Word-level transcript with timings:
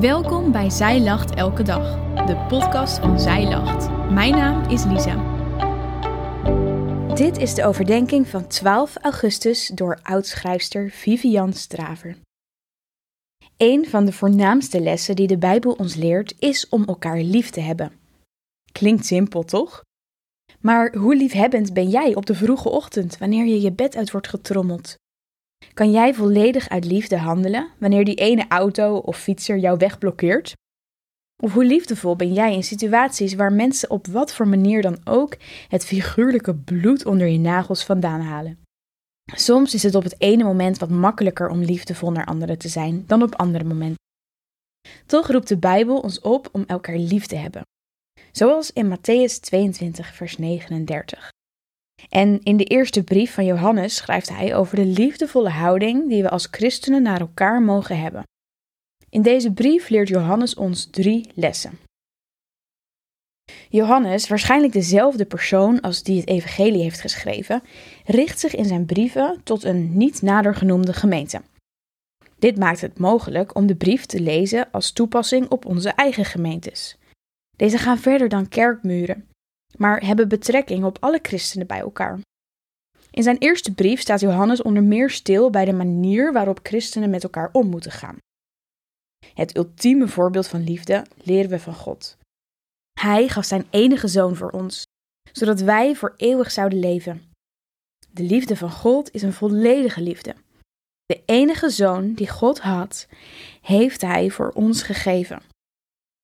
Welkom 0.00 0.52
bij 0.52 0.70
Zij 0.70 1.00
Lacht 1.00 1.34
Elke 1.34 1.62
Dag, 1.62 2.14
de 2.26 2.44
podcast 2.48 2.98
van 2.98 3.20
Zij 3.20 3.44
Lacht. 3.44 4.10
Mijn 4.10 4.32
naam 4.32 4.70
is 4.70 4.84
Lisa. 4.84 5.14
Dit 7.14 7.36
is 7.36 7.54
de 7.54 7.64
overdenking 7.64 8.28
van 8.28 8.46
12 8.46 8.96
augustus 8.96 9.68
door 9.74 9.98
oudschrijfster 10.02 10.90
Vivian 10.90 11.52
Straver. 11.52 12.16
Een 13.56 13.86
van 13.86 14.04
de 14.04 14.12
voornaamste 14.12 14.80
lessen 14.80 15.16
die 15.16 15.26
de 15.26 15.38
Bijbel 15.38 15.72
ons 15.72 15.94
leert 15.94 16.34
is 16.38 16.68
om 16.68 16.84
elkaar 16.84 17.18
lief 17.18 17.50
te 17.50 17.60
hebben. 17.60 17.92
Klinkt 18.72 19.06
simpel, 19.06 19.42
toch? 19.42 19.82
Maar 20.60 20.94
hoe 20.94 21.16
liefhebbend 21.16 21.72
ben 21.72 21.88
jij 21.88 22.14
op 22.14 22.26
de 22.26 22.34
vroege 22.34 22.68
ochtend 22.68 23.18
wanneer 23.18 23.46
je 23.46 23.60
je 23.60 23.72
bed 23.72 23.96
uit 23.96 24.10
wordt 24.10 24.28
getrommeld? 24.28 24.94
Kan 25.74 25.90
jij 25.90 26.14
volledig 26.14 26.68
uit 26.68 26.84
liefde 26.84 27.18
handelen 27.18 27.68
wanneer 27.78 28.04
die 28.04 28.14
ene 28.14 28.44
auto 28.48 28.96
of 28.96 29.18
fietser 29.18 29.58
jouw 29.58 29.76
weg 29.76 29.98
blokkeert? 29.98 30.52
Of 31.42 31.52
hoe 31.52 31.64
liefdevol 31.64 32.16
ben 32.16 32.32
jij 32.32 32.54
in 32.54 32.62
situaties 32.62 33.34
waar 33.34 33.52
mensen 33.52 33.90
op 33.90 34.06
wat 34.06 34.34
voor 34.34 34.48
manier 34.48 34.82
dan 34.82 34.98
ook 35.04 35.36
het 35.68 35.84
figuurlijke 35.84 36.54
bloed 36.54 37.06
onder 37.06 37.26
je 37.26 37.38
nagels 37.38 37.84
vandaan 37.84 38.20
halen? 38.20 38.58
Soms 39.32 39.74
is 39.74 39.82
het 39.82 39.94
op 39.94 40.02
het 40.02 40.20
ene 40.20 40.44
moment 40.44 40.78
wat 40.78 40.90
makkelijker 40.90 41.48
om 41.48 41.60
liefdevol 41.62 42.12
naar 42.12 42.26
anderen 42.26 42.58
te 42.58 42.68
zijn 42.68 43.04
dan 43.06 43.22
op 43.22 43.34
andere 43.34 43.64
momenten. 43.64 44.02
Toch 45.06 45.30
roept 45.30 45.48
de 45.48 45.58
Bijbel 45.58 45.98
ons 45.98 46.20
op 46.20 46.48
om 46.52 46.64
elkaar 46.66 46.96
lief 46.96 47.26
te 47.26 47.36
hebben. 47.36 47.62
Zoals 48.32 48.72
in 48.72 48.96
Matthäus 48.96 49.40
22, 49.40 50.14
vers 50.14 50.36
39. 50.36 51.33
En 52.08 52.40
in 52.42 52.56
de 52.56 52.64
eerste 52.64 53.02
brief 53.02 53.34
van 53.34 53.44
Johannes 53.44 53.94
schrijft 53.94 54.28
hij 54.28 54.54
over 54.54 54.76
de 54.76 54.84
liefdevolle 54.84 55.48
houding 55.48 56.08
die 56.08 56.22
we 56.22 56.30
als 56.30 56.48
christenen 56.50 57.02
naar 57.02 57.20
elkaar 57.20 57.62
mogen 57.62 58.00
hebben. 58.00 58.22
In 59.08 59.22
deze 59.22 59.52
brief 59.52 59.88
leert 59.88 60.08
Johannes 60.08 60.54
ons 60.54 60.86
drie 60.90 61.30
lessen. 61.34 61.78
Johannes, 63.68 64.28
waarschijnlijk 64.28 64.72
dezelfde 64.72 65.24
persoon 65.24 65.80
als 65.80 66.02
die 66.02 66.20
het 66.20 66.28
evangelie 66.28 66.82
heeft 66.82 67.00
geschreven, 67.00 67.62
richt 68.04 68.38
zich 68.38 68.54
in 68.54 68.64
zijn 68.64 68.86
brieven 68.86 69.40
tot 69.42 69.64
een 69.64 69.96
niet 69.96 70.22
nader 70.22 70.54
genoemde 70.54 70.92
gemeente. 70.92 71.42
Dit 72.38 72.58
maakt 72.58 72.80
het 72.80 72.98
mogelijk 72.98 73.54
om 73.54 73.66
de 73.66 73.76
brief 73.76 74.06
te 74.06 74.20
lezen 74.20 74.70
als 74.70 74.92
toepassing 74.92 75.48
op 75.48 75.64
onze 75.64 75.88
eigen 75.90 76.24
gemeentes. 76.24 76.96
Deze 77.56 77.78
gaan 77.78 77.98
verder 77.98 78.28
dan 78.28 78.48
kerkmuren 78.48 79.28
maar 79.78 80.06
hebben 80.06 80.28
betrekking 80.28 80.84
op 80.84 80.96
alle 81.00 81.18
christenen 81.22 81.66
bij 81.66 81.80
elkaar. 81.80 82.20
In 83.10 83.22
zijn 83.22 83.38
eerste 83.38 83.74
brief 83.74 84.00
staat 84.00 84.20
Johannes 84.20 84.62
onder 84.62 84.82
meer 84.82 85.10
stil 85.10 85.50
bij 85.50 85.64
de 85.64 85.72
manier 85.72 86.32
waarop 86.32 86.60
christenen 86.62 87.10
met 87.10 87.22
elkaar 87.22 87.50
om 87.52 87.66
moeten 87.66 87.90
gaan. 87.90 88.16
Het 89.34 89.56
ultieme 89.56 90.08
voorbeeld 90.08 90.46
van 90.46 90.64
liefde 90.64 91.04
leren 91.22 91.50
we 91.50 91.58
van 91.58 91.74
God. 91.74 92.16
Hij 93.00 93.28
gaf 93.28 93.44
zijn 93.44 93.66
enige 93.70 94.08
zoon 94.08 94.36
voor 94.36 94.50
ons, 94.50 94.82
zodat 95.32 95.60
wij 95.60 95.94
voor 95.94 96.14
eeuwig 96.16 96.50
zouden 96.50 96.78
leven. 96.78 97.22
De 98.10 98.22
liefde 98.22 98.56
van 98.56 98.70
God 98.70 99.12
is 99.12 99.22
een 99.22 99.32
volledige 99.32 100.00
liefde. 100.00 100.34
De 101.06 101.22
enige 101.24 101.70
zoon 101.70 102.14
die 102.14 102.28
God 102.28 102.60
had, 102.60 103.06
heeft 103.60 104.00
hij 104.00 104.30
voor 104.30 104.50
ons 104.50 104.82
gegeven. 104.82 105.42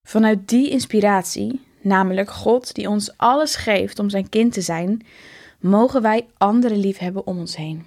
Vanuit 0.08 0.48
die 0.48 0.70
inspiratie 0.70 1.60
namelijk 1.80 2.30
God 2.30 2.74
die 2.74 2.88
ons 2.88 3.16
alles 3.16 3.56
geeft 3.56 3.98
om 3.98 4.10
zijn 4.10 4.28
kind 4.28 4.52
te 4.52 4.60
zijn, 4.60 5.06
mogen 5.60 6.02
wij 6.02 6.26
anderen 6.36 6.78
lief 6.78 6.98
hebben 6.98 7.26
om 7.26 7.38
ons 7.38 7.56
heen. 7.56 7.84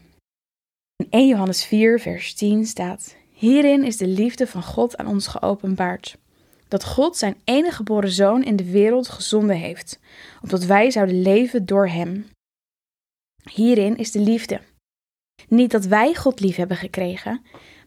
In 0.96 1.08
1 1.10 1.28
Johannes 1.28 1.66
4, 1.66 2.00
vers 2.00 2.34
10 2.34 2.66
staat: 2.66 3.16
Hierin 3.32 3.84
is 3.84 3.98
de 3.98 4.08
liefde 4.08 4.48
van 4.48 4.64
God 4.64 4.98
aan 4.98 5.08
ons 5.08 5.28
geopenbaard. 5.28 6.18
Dat 6.68 6.86
God 6.86 7.18
zijn 7.18 7.36
enige 7.44 7.76
geboren 7.76 8.12
zoon 8.12 8.44
in 8.44 8.56
de 8.56 8.72
wereld 8.72 9.10
gezonden 9.10 9.56
heeft, 9.56 10.00
opdat 10.42 10.66
wij 10.66 10.92
zouden 10.92 11.22
leven 11.22 11.66
door 11.66 11.88
hem. 11.88 12.28
Hierin 13.52 13.98
is 13.98 14.12
de 14.12 14.20
liefde. 14.20 14.62
Niet 15.48 15.72
dat 15.72 15.86
wij 15.86 16.14
God 16.16 16.40
lief 16.40 16.56
hebben 16.56 16.78
gekregen, 16.78 17.42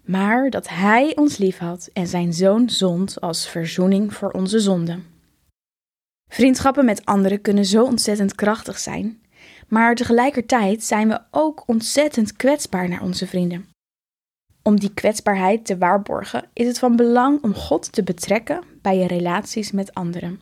maar 0.05 0.51
dat 0.51 0.69
Hij 0.69 1.17
ons 1.17 1.37
lief 1.37 1.59
had 1.59 1.91
en 1.93 2.07
zijn 2.07 2.33
zoon 2.33 2.69
zond 2.69 3.21
als 3.21 3.49
verzoening 3.49 4.15
voor 4.15 4.31
onze 4.31 4.61
zonden. 4.61 5.16
Vriendschappen 6.29 6.85
met 6.85 7.05
anderen 7.05 7.41
kunnen 7.41 7.65
zo 7.65 7.85
ontzettend 7.85 8.35
krachtig 8.35 8.79
zijn, 8.79 9.21
maar 9.69 9.95
tegelijkertijd 9.95 10.85
zijn 10.85 11.09
we 11.09 11.21
ook 11.31 11.63
ontzettend 11.67 12.37
kwetsbaar 12.37 12.89
naar 12.89 13.03
onze 13.03 13.27
vrienden. 13.27 13.69
Om 14.63 14.81
die 14.81 14.95
kwetsbaarheid 14.95 15.65
te 15.65 15.79
waarborgen 15.79 16.45
is 16.53 16.67
het 16.67 16.79
van 16.79 16.97
belang 16.97 17.43
om 17.43 17.55
God 17.55 17.93
te 17.93 18.03
betrekken 18.03 18.63
bij 18.83 18.99
je 18.99 19.07
relaties 19.07 19.73
met 19.73 19.95
anderen. 19.95 20.41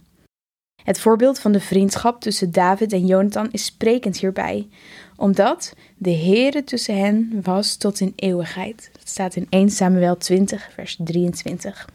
Het 0.83 1.01
voorbeeld 1.01 1.39
van 1.39 1.53
de 1.53 1.61
vriendschap 1.61 2.21
tussen 2.21 2.53
David 2.53 2.93
en 2.93 3.07
Jonathan 3.07 3.49
is 3.51 3.65
sprekend 3.65 4.19
hierbij, 4.19 4.69
omdat 5.17 5.75
de 5.97 6.15
Heere 6.15 6.65
tussen 6.65 6.99
hen 6.99 7.41
was 7.43 7.77
tot 7.77 8.01
in 8.01 8.13
eeuwigheid. 8.17 8.91
Dat 8.93 9.09
staat 9.09 9.37
in 9.37 9.47
1 9.49 9.71
Samuel 9.71 10.17
20, 10.17 10.71
vers 10.73 10.97
23. 11.05 11.89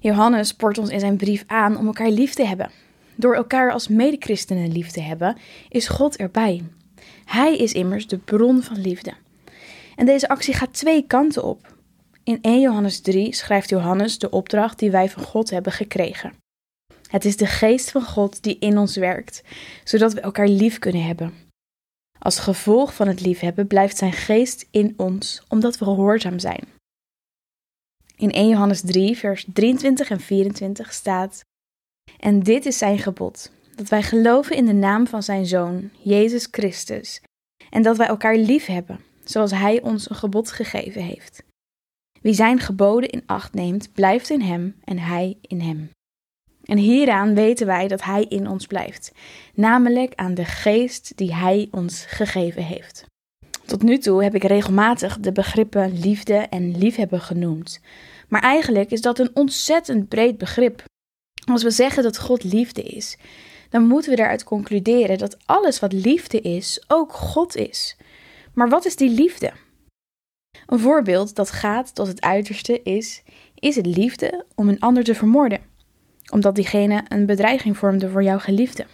Johannes 0.00 0.48
spoort 0.48 0.78
ons 0.78 0.90
in 0.90 1.00
zijn 1.00 1.16
brief 1.16 1.44
aan 1.46 1.76
om 1.76 1.86
elkaar 1.86 2.10
lief 2.10 2.34
te 2.34 2.46
hebben, 2.46 2.70
door 3.16 3.34
elkaar 3.34 3.72
als 3.72 3.88
medechristenen 3.88 4.72
lief 4.72 4.90
te 4.90 5.00
hebben, 5.00 5.36
is 5.68 5.88
God 5.88 6.16
erbij. 6.16 6.62
Hij 7.24 7.56
is 7.56 7.72
immers 7.72 8.06
de 8.06 8.18
bron 8.18 8.62
van 8.62 8.80
liefde. 8.80 9.12
En 9.96 10.06
deze 10.06 10.28
actie 10.28 10.54
gaat 10.54 10.72
twee 10.72 11.06
kanten 11.06 11.44
op. 11.44 11.74
In 12.24 12.38
1 12.40 12.60
Johannes 12.60 13.00
3 13.00 13.34
schrijft 13.34 13.68
Johannes 13.68 14.18
de 14.18 14.30
opdracht 14.30 14.78
die 14.78 14.90
wij 14.90 15.10
van 15.10 15.22
God 15.22 15.50
hebben 15.50 15.72
gekregen. 15.72 16.32
Het 17.10 17.24
is 17.24 17.36
de 17.36 17.46
geest 17.46 17.90
van 17.90 18.02
God 18.02 18.42
die 18.42 18.58
in 18.58 18.78
ons 18.78 18.96
werkt, 18.96 19.42
zodat 19.84 20.12
we 20.12 20.20
elkaar 20.20 20.48
lief 20.48 20.78
kunnen 20.78 21.04
hebben. 21.04 21.34
Als 22.18 22.38
gevolg 22.38 22.94
van 22.94 23.08
het 23.08 23.20
liefhebben 23.20 23.66
blijft 23.66 23.96
zijn 23.96 24.12
geest 24.12 24.66
in 24.70 24.94
ons, 24.96 25.42
omdat 25.48 25.78
we 25.78 25.84
gehoorzaam 25.84 26.38
zijn. 26.38 26.64
In 28.16 28.30
1 28.30 28.48
Johannes 28.48 28.80
3, 28.80 29.16
vers 29.16 29.46
23 29.52 30.10
en 30.10 30.20
24 30.20 30.92
staat: 30.92 31.44
en 32.18 32.40
dit 32.40 32.66
is 32.66 32.78
zijn 32.78 32.98
gebod: 32.98 33.52
dat 33.76 33.88
wij 33.88 34.02
geloven 34.02 34.56
in 34.56 34.66
de 34.66 34.72
naam 34.72 35.06
van 35.06 35.22
zijn 35.22 35.46
Zoon, 35.46 35.90
Jezus 36.02 36.48
Christus, 36.50 37.20
en 37.70 37.82
dat 37.82 37.96
wij 37.96 38.06
elkaar 38.06 38.36
lief 38.36 38.66
hebben, 38.66 39.00
zoals 39.24 39.50
hij 39.50 39.82
ons 39.82 40.10
een 40.10 40.16
gebod 40.16 40.50
gegeven 40.50 41.02
heeft. 41.02 41.42
Wie 42.20 42.34
zijn 42.34 42.60
geboden 42.60 43.10
in 43.10 43.22
acht 43.26 43.54
neemt, 43.54 43.92
blijft 43.92 44.30
in 44.30 44.40
hem 44.40 44.76
en 44.84 44.98
hij 44.98 45.36
in 45.40 45.60
hem. 45.60 45.90
En 46.64 46.78
hieraan 46.78 47.34
weten 47.34 47.66
wij 47.66 47.88
dat 47.88 48.02
hij 48.02 48.24
in 48.24 48.48
ons 48.48 48.66
blijft, 48.66 49.12
namelijk 49.54 50.14
aan 50.14 50.34
de 50.34 50.44
geest 50.44 51.12
die 51.16 51.34
hij 51.34 51.68
ons 51.70 52.04
gegeven 52.04 52.62
heeft. 52.62 53.04
Tot 53.66 53.82
nu 53.82 53.98
toe 53.98 54.22
heb 54.22 54.34
ik 54.34 54.44
regelmatig 54.44 55.18
de 55.18 55.32
begrippen 55.32 55.98
liefde 56.00 56.34
en 56.34 56.78
liefhebben 56.78 57.20
genoemd. 57.20 57.80
Maar 58.28 58.42
eigenlijk 58.42 58.90
is 58.90 59.00
dat 59.00 59.18
een 59.18 59.30
ontzettend 59.34 60.08
breed 60.08 60.38
begrip. 60.38 60.84
Als 61.44 61.62
we 61.62 61.70
zeggen 61.70 62.02
dat 62.02 62.18
God 62.18 62.44
liefde 62.44 62.82
is, 62.82 63.16
dan 63.70 63.86
moeten 63.86 64.10
we 64.10 64.16
daaruit 64.16 64.44
concluderen 64.44 65.18
dat 65.18 65.46
alles 65.46 65.80
wat 65.80 65.92
liefde 65.92 66.40
is, 66.40 66.84
ook 66.86 67.12
God 67.12 67.56
is. 67.56 67.96
Maar 68.52 68.68
wat 68.68 68.84
is 68.84 68.96
die 68.96 69.10
liefde? 69.10 69.52
Een 70.66 70.78
voorbeeld 70.78 71.34
dat 71.34 71.50
gaat 71.50 71.94
tot 71.94 72.06
het 72.06 72.20
uiterste 72.20 72.82
is: 72.82 73.22
is 73.54 73.76
het 73.76 73.86
liefde 73.86 74.46
om 74.54 74.68
een 74.68 74.80
ander 74.80 75.04
te 75.04 75.14
vermoorden, 75.14 75.60
omdat 76.30 76.54
diegene 76.54 77.04
een 77.08 77.26
bedreiging 77.26 77.76
vormde 77.76 78.10
voor 78.10 78.22
jouw 78.22 78.38
geliefde? 78.38 78.86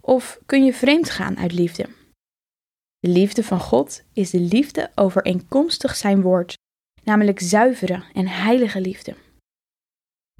Of 0.00 0.38
kun 0.46 0.64
je 0.64 0.74
vreemd 0.74 1.10
gaan 1.10 1.38
uit 1.38 1.52
liefde? 1.52 1.86
De 2.98 3.08
liefde 3.08 3.44
van 3.44 3.60
God 3.60 4.02
is 4.12 4.30
de 4.30 4.40
liefde 4.40 4.90
overeenkomstig 4.94 5.96
zijn 5.96 6.22
woord, 6.22 6.56
namelijk 7.02 7.40
zuivere 7.40 8.02
en 8.12 8.26
heilige 8.28 8.80
liefde. 8.80 9.14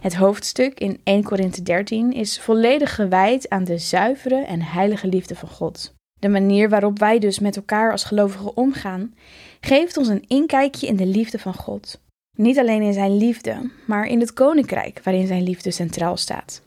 Het 0.04 0.14
hoofdstuk 0.14 0.80
in 0.80 1.00
1 1.04 1.22
Korinthe 1.22 1.62
13 1.62 2.12
is 2.12 2.40
volledig 2.40 2.94
gewijd 2.94 3.48
aan 3.48 3.64
de 3.64 3.78
zuivere 3.78 4.44
en 4.44 4.62
heilige 4.62 5.06
liefde 5.06 5.34
van 5.34 5.48
God. 5.48 5.94
De 6.18 6.28
manier 6.28 6.68
waarop 6.68 6.98
wij 6.98 7.18
dus 7.18 7.38
met 7.38 7.56
elkaar 7.56 7.90
als 7.90 8.04
gelovigen 8.04 8.56
omgaan, 8.56 9.14
geeft 9.60 9.96
ons 9.96 10.08
een 10.08 10.24
inkijkje 10.26 10.86
in 10.86 10.96
de 10.96 11.06
liefde 11.06 11.38
van 11.38 11.54
God. 11.54 12.00
Niet 12.36 12.58
alleen 12.58 12.82
in 12.82 12.92
zijn 12.92 13.16
liefde, 13.16 13.70
maar 13.86 14.06
in 14.06 14.20
het 14.20 14.32
koninkrijk 14.32 15.00
waarin 15.02 15.26
zijn 15.26 15.42
liefde 15.42 15.70
centraal 15.70 16.16
staat. 16.16 16.62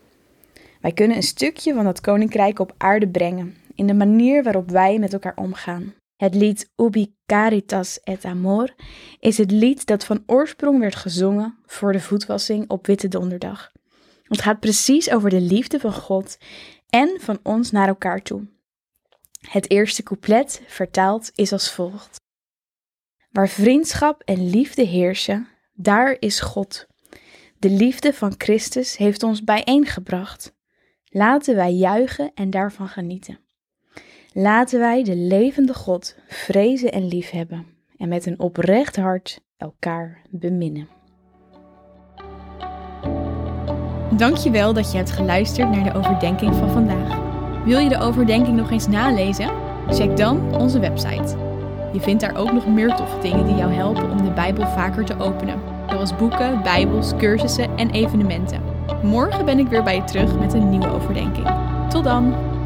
Wij 0.81 0.91
kunnen 0.91 1.17
een 1.17 1.23
stukje 1.23 1.73
van 1.73 1.83
dat 1.83 2.01
koninkrijk 2.01 2.59
op 2.59 2.73
aarde 2.77 3.07
brengen 3.07 3.55
in 3.75 3.87
de 3.87 3.93
manier 3.93 4.43
waarop 4.43 4.69
wij 4.69 4.99
met 4.99 5.13
elkaar 5.13 5.35
omgaan. 5.35 5.93
Het 6.17 6.35
lied 6.35 6.71
Ubi 6.75 7.15
Caritas 7.25 7.99
et 7.99 8.25
Amor 8.25 8.73
is 9.19 9.37
het 9.37 9.51
lied 9.51 9.85
dat 9.85 10.05
van 10.05 10.23
oorsprong 10.25 10.79
werd 10.79 10.95
gezongen 10.95 11.57
voor 11.65 11.91
de 11.91 11.99
voetwassing 11.99 12.69
op 12.69 12.87
Witte 12.87 13.07
Donderdag. 13.07 13.71
Het 14.23 14.41
gaat 14.41 14.59
precies 14.59 15.09
over 15.09 15.29
de 15.29 15.41
liefde 15.41 15.79
van 15.79 15.93
God 15.93 16.37
en 16.89 17.17
van 17.19 17.39
ons 17.43 17.71
naar 17.71 17.87
elkaar 17.87 18.21
toe. 18.21 18.47
Het 19.49 19.69
eerste 19.71 20.03
couplet, 20.03 20.61
vertaald, 20.67 21.31
is 21.35 21.51
als 21.51 21.71
volgt: 21.71 22.21
Waar 23.31 23.49
vriendschap 23.49 24.21
en 24.21 24.49
liefde 24.49 24.83
heersen, 24.83 25.47
daar 25.73 26.15
is 26.19 26.39
God. 26.39 26.87
De 27.59 27.69
liefde 27.69 28.13
van 28.13 28.33
Christus 28.37 28.97
heeft 28.97 29.23
ons 29.23 29.43
bijeengebracht. 29.43 30.55
Laten 31.05 31.55
wij 31.55 31.73
juichen 31.73 32.31
en 32.33 32.49
daarvan 32.49 32.87
genieten. 32.87 33.39
Laten 34.39 34.79
wij 34.79 35.03
de 35.03 35.15
levende 35.15 35.73
God 35.73 36.15
vrezen 36.27 36.91
en 36.91 37.07
liefhebben 37.07 37.65
en 37.97 38.09
met 38.09 38.25
een 38.25 38.39
oprecht 38.39 38.95
hart 38.95 39.41
elkaar 39.57 40.21
beminnen. 40.29 40.87
Dankjewel 44.17 44.73
dat 44.73 44.91
je 44.91 44.97
hebt 44.97 45.11
geluisterd 45.11 45.69
naar 45.69 45.83
de 45.83 45.99
overdenking 45.99 46.55
van 46.55 46.69
vandaag. 46.69 47.19
Wil 47.65 47.79
je 47.79 47.89
de 47.89 47.99
overdenking 47.99 48.57
nog 48.57 48.71
eens 48.71 48.87
nalezen? 48.87 49.51
Check 49.89 50.17
dan 50.17 50.55
onze 50.55 50.79
website. 50.79 51.37
Je 51.93 51.99
vindt 51.99 52.21
daar 52.21 52.37
ook 52.37 52.51
nog 52.51 52.67
meer 52.67 52.95
toffe 52.95 53.19
dingen 53.19 53.45
die 53.45 53.55
jou 53.55 53.71
helpen 53.71 54.11
om 54.11 54.23
de 54.23 54.31
Bijbel 54.31 54.67
vaker 54.67 55.05
te 55.05 55.19
openen, 55.19 55.61
zoals 55.89 56.15
boeken, 56.15 56.63
Bijbels, 56.63 57.15
cursussen 57.15 57.77
en 57.77 57.89
evenementen. 57.89 58.61
Morgen 59.03 59.45
ben 59.45 59.59
ik 59.59 59.67
weer 59.67 59.83
bij 59.83 59.95
je 59.95 60.03
terug 60.03 60.39
met 60.39 60.53
een 60.53 60.69
nieuwe 60.69 60.89
overdenking. 60.89 61.47
Tot 61.89 62.03
dan! 62.03 62.56